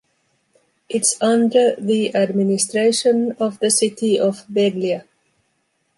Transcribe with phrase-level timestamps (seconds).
[0.89, 5.03] It’s under the administration of the city of Veglia.